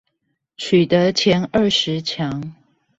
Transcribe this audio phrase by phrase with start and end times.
[0.57, 2.55] 取得前二十強